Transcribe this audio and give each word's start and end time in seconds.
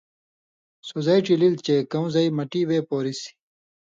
سو 0.87 0.95
زئ 1.05 1.19
ڇیللیۡ 1.25 1.55
چے 1.65 1.75
کؤں 1.91 2.07
زئ 2.13 2.27
مٹی 2.37 2.61
وے 2.69 2.79
پورِسیۡ۔ 2.87 3.31